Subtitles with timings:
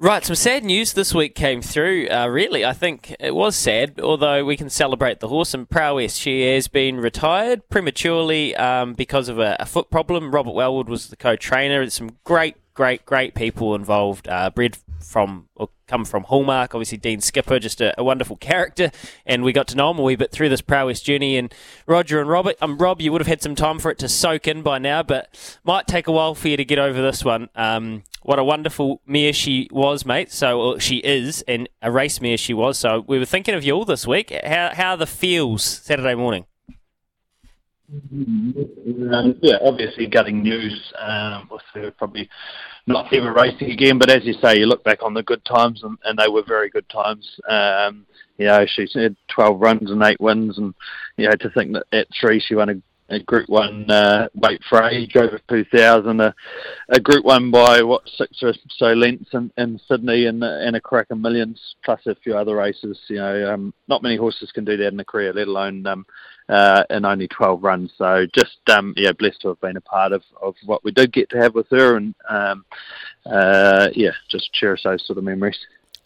[0.00, 2.08] Right, some sad news this week came through.
[2.08, 6.16] Uh, really, I think it was sad, although we can celebrate the horse and Prowess.
[6.16, 10.34] She has been retired prematurely um, because of a, a, foot problem.
[10.34, 11.78] Robert Wellwood was the co-trainer.
[11.78, 14.28] There's some great, great, great people involved.
[14.28, 16.74] Uh, bred from or come from Hallmark.
[16.74, 18.90] Obviously, Dean Skipper, just a, a, wonderful character,
[19.26, 21.36] and we got to know him a wee bit through this Prowess journey.
[21.36, 21.52] And
[21.86, 24.46] Roger and Robert, um, Rob, you would have had some time for it to soak
[24.46, 27.48] in by now, but might take a while for you to get over this one.
[27.54, 30.32] Um, what a wonderful mare she was, mate.
[30.32, 32.78] So she is, and a race mare she was.
[32.78, 34.34] So we were thinking of you all this week.
[34.44, 36.46] How how the feels Saturday morning?
[37.92, 42.28] Um, yeah, obviously getting news um, her probably
[42.86, 43.98] not ever racing again.
[43.98, 46.42] But as you say, you look back on the good times, and, and they were
[46.46, 47.28] very good times.
[47.48, 48.06] Um,
[48.38, 50.74] you know, she had 12 runs and eight wins, and
[51.16, 52.74] you know to think that at three she won a
[53.08, 56.34] a Group One uh, weight for age over 2000, a,
[56.88, 60.80] a Group One by what six or so lengths in, in Sydney, and, and a
[60.80, 62.98] Karaka Millions plus a few other races.
[63.08, 66.06] You know, um, not many horses can do that in a career, let alone um,
[66.48, 67.92] uh, in only 12 runs.
[67.96, 71.12] So just um, yeah, blessed to have been a part of, of what we did
[71.12, 72.64] get to have with her, and um,
[73.26, 75.58] uh, yeah, just cherish those sort of memories.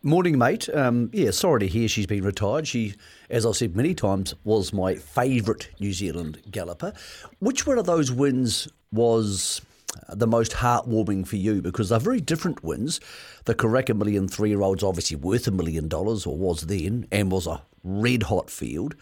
[0.05, 0.69] Morning, mate.
[0.73, 2.69] Um, yeah, sorry to hear she's been retired.
[2.69, 2.95] She,
[3.29, 6.93] as I've said many times, was my favourite New Zealand galloper.
[7.41, 9.61] Which one of those wins was
[10.09, 11.61] the most heartwarming for you?
[11.61, 13.01] Because they're very different wins.
[13.47, 17.33] The Karaka Million three year old's obviously worth a million dollars, or was then, and
[17.33, 18.95] was a red hot field.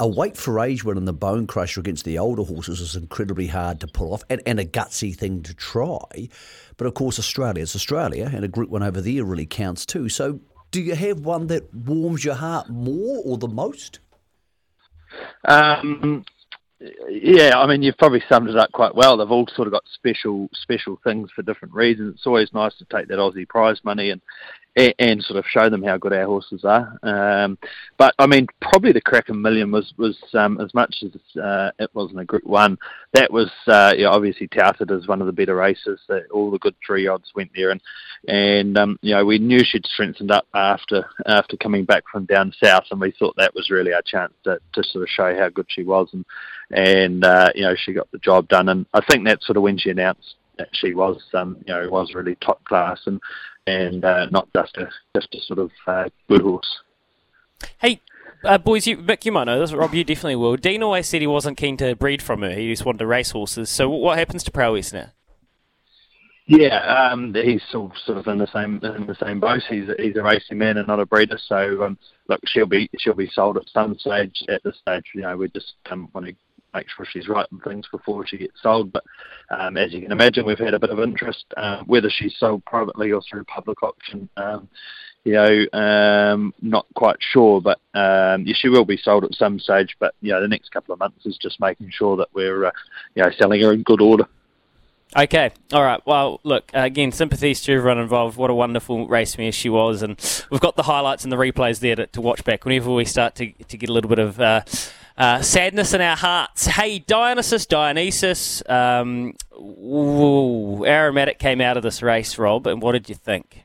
[0.00, 3.80] A weight for age win in the Bonecrusher against the older horses is incredibly hard
[3.80, 6.30] to pull off and, and a gutsy thing to try.
[6.78, 10.08] But of course, Australia is Australia, and a Group One over there really counts too.
[10.08, 10.40] So,
[10.70, 13.98] do you have one that warms your heart more or the most?
[15.44, 16.24] Um,
[17.10, 19.18] yeah, I mean, you've probably summed it up quite well.
[19.18, 22.14] They've all sort of got special special things for different reasons.
[22.14, 24.22] It's always nice to take that Aussie prize money and
[24.76, 26.98] and, and sort of show them how good our horses are.
[27.02, 27.58] Um,
[27.98, 31.90] but I mean, probably the Karaka Million was was um, as much as uh, it
[31.94, 32.78] wasn't a Group One.
[33.12, 36.00] That was uh, yeah, obviously touted as one of the better races.
[36.08, 37.80] That all the good three odds went there, and
[38.28, 42.52] and um, you know we knew she'd strengthened up after after coming back from down
[42.62, 45.48] south, and we thought that was really our chance to, to sort of show how
[45.48, 46.24] good she was, and
[46.70, 49.62] and uh, you know she got the job done, and I think that's sort of
[49.62, 53.20] when she announced that she was um, you know was really top class, and
[53.70, 56.78] and uh, not just a just a sort of uh, good horse.
[57.78, 58.00] Hey,
[58.44, 59.72] uh, boys, you, Mick, you might know this.
[59.72, 60.56] Rob, you definitely will.
[60.56, 62.52] Dean always said he wasn't keen to breed from her.
[62.52, 63.68] He just wanted to race horses.
[63.68, 65.10] So what happens to Prowess now?
[66.46, 69.62] Yeah, um, he's sort of in the same in the same boat.
[69.68, 71.38] He's a, he's a racing man and not a breeder.
[71.46, 71.96] So um,
[72.28, 74.42] look, she'll be she'll be sold at some stage.
[74.48, 76.34] At this stage, you know, we just um, want to
[76.74, 78.92] make sure she's right and things before she gets sold.
[78.92, 79.04] But
[79.50, 82.64] um, as you can imagine, we've had a bit of interest, uh, whether she's sold
[82.64, 84.28] privately or through public auction.
[84.36, 84.68] Um,
[85.24, 89.58] you know, um, not quite sure, but um, yeah, she will be sold at some
[89.58, 89.96] stage.
[89.98, 92.70] But you know, the next couple of months is just making sure that we're, uh,
[93.14, 94.26] you know, selling her in good order.
[95.16, 96.00] Okay, all right.
[96.06, 98.36] Well, look, uh, again, sympathies to everyone involved.
[98.36, 100.16] What a wonderful race mare she was, and
[100.50, 103.34] we've got the highlights and the replays there to, to watch back whenever we start
[103.36, 104.62] to to get a little bit of uh,
[105.20, 106.64] uh, sadness in our hearts.
[106.64, 113.10] Hey, Dionysus, Dionysus, um, ooh, aromatic came out of this race, Rob, and what did
[113.10, 113.64] you think?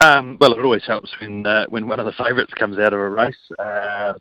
[0.00, 2.98] Um, well, it always helps when uh, when one of the favourites comes out of
[2.98, 3.50] a race.
[3.58, 4.14] Uh,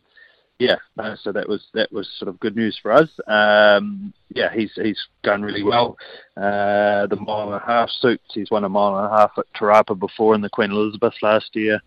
[0.59, 3.09] yeah, no, so that was that was sort of good news for us.
[3.28, 5.97] Um, yeah, he's he's done really well.
[6.35, 8.25] Uh, the mile and a half suits.
[8.34, 11.13] He's won a mile and a half at Te Rapa before in the Queen Elizabeth
[11.21, 11.80] last year.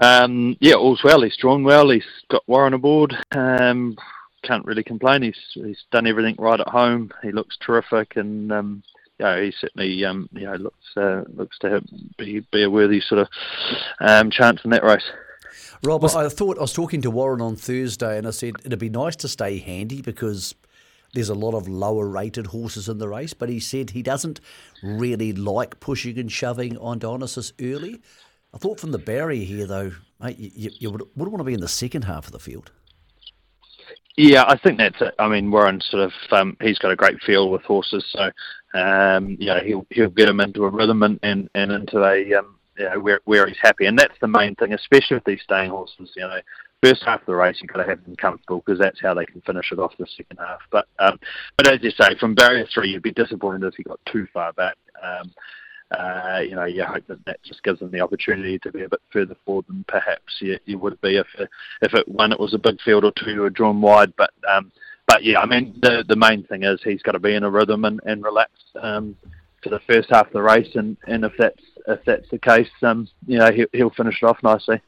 [0.00, 1.22] Um, yeah, all's well.
[1.22, 1.90] He's drawn well.
[1.90, 3.14] He's got Warren aboard.
[3.32, 3.96] Um,
[4.42, 5.22] can't really complain.
[5.22, 7.12] He's he's done everything right at home.
[7.22, 8.82] He looks terrific, and um,
[9.18, 11.82] yeah, he certainly um, you know looks uh, looks to
[12.18, 13.28] be be a worthy sort of
[14.00, 15.04] um, chance in that race.
[15.82, 18.90] Rob, I thought I was talking to Warren on Thursday, and I said it'd be
[18.90, 20.54] nice to stay handy because
[21.14, 23.34] there's a lot of lower rated horses in the race.
[23.34, 24.40] But he said he doesn't
[24.82, 28.00] really like pushing and shoving on Dionysus early.
[28.52, 31.54] I thought from the barrier here, though, mate, you, you would, would want to be
[31.54, 32.72] in the second half of the field.
[34.16, 35.14] Yeah, I think that's it.
[35.18, 38.30] I mean, Warren sort of um, he's got a great feel with horses, so
[38.78, 42.34] um, you know he'll he'll get him into a rhythm and, and, and into a
[42.34, 45.40] um, you know, where where he's happy, and that's the main thing, especially with these
[45.42, 46.10] staying horses.
[46.16, 46.40] You know,
[46.82, 49.26] first half of the race you've got to have them comfortable because that's how they
[49.26, 50.60] can finish it off the second half.
[50.70, 51.18] But um,
[51.56, 54.52] but as you say, from barrier three, you'd be disappointed if you got too far
[54.52, 54.76] back.
[55.02, 55.32] Um,
[55.90, 58.88] uh, you know, you hope that that just gives them the opportunity to be a
[58.88, 61.26] bit further forward than perhaps you, you would be if
[61.82, 64.14] if it one it was a big field or two were drawn wide.
[64.16, 64.70] But um,
[65.06, 67.50] but yeah, I mean the the main thing is he's got to be in a
[67.50, 68.24] rhythm and, and
[68.80, 69.16] um,
[69.62, 72.70] for the first half of the race, and, and if that's if that's the case,
[72.82, 74.80] um, you know he'll, he'll finish it off nicely.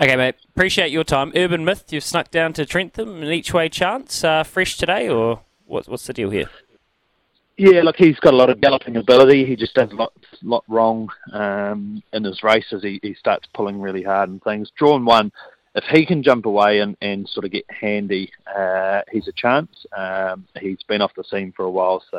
[0.00, 0.34] Okay, mate.
[0.48, 1.32] Appreciate your time.
[1.36, 4.24] Urban Myth, you've snuck down to Trentham an each way chance.
[4.24, 6.48] Uh, fresh today, or what, what's the deal here?
[7.56, 9.44] Yeah, look, he's got a lot of galloping ability.
[9.44, 10.12] He just does a lot,
[10.42, 12.82] lot wrong um, in his races.
[12.82, 14.72] He, he starts pulling really hard and things.
[14.76, 15.30] Drawn one,
[15.76, 19.70] if he can jump away and, and sort of get handy, uh, he's a chance.
[19.96, 22.18] Um, he's been off the scene for a while, so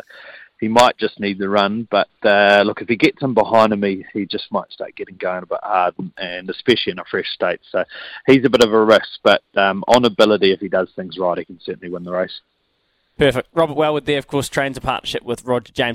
[0.61, 1.85] he might just need the run.
[1.91, 5.17] But uh, look, if he gets him behind him, he, he just might start getting
[5.17, 7.59] going a bit hard, and especially in a fresh state.
[7.71, 7.83] So
[8.25, 11.37] he's a bit of a risk, but um, on ability, if he does things right,
[11.37, 12.39] he can certainly win the race.
[13.17, 13.47] Perfect.
[13.53, 15.93] Robert Wellwood there, of course, trains a partnership with Roger James.